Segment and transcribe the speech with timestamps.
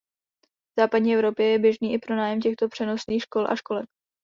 [0.77, 3.89] V západní Evropě je běžný i pronájem těchto přenosných škol a školek.